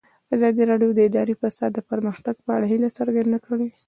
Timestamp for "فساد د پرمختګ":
1.41-2.35